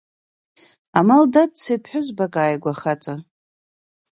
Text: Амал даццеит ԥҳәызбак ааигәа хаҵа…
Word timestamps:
Амал 0.97 1.23
даццеит 1.33 1.81
ԥҳәызбак 1.83 2.33
ааигәа 2.41 2.79
хаҵа… 2.79 3.15